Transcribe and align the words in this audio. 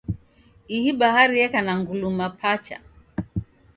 Ihi 0.75 0.91
bahari 0.99 1.33
yeka 1.39 1.59
na 1.65 1.73
nguluma 1.79 2.25
pacha. 2.39 2.77